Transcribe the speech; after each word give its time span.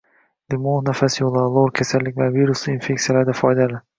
Limon 0.53 0.87
nafas 0.89 1.17
yo‘llari, 1.19 1.51
lor 1.57 1.75
kasalliklari, 1.81 2.35
virusli 2.39 2.75
infeksiyalarda 2.79 3.39
foydali. 3.43 3.81